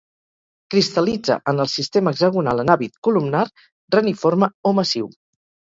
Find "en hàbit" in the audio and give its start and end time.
2.65-2.99